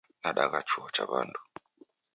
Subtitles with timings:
[0.21, 1.39] Nadagha chuo cha w'andu